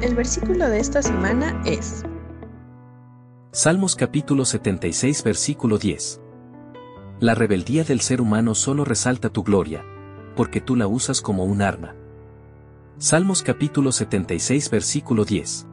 [0.00, 2.04] El versículo de esta semana es
[3.50, 6.20] Salmos capítulo 76 versículo 10.
[7.18, 9.84] La rebeldía del ser humano solo resalta tu gloria,
[10.36, 11.96] porque tú la usas como un arma.
[12.98, 15.66] Salmos capítulo 76 versículo 10.